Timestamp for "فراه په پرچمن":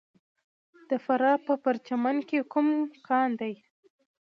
1.05-2.17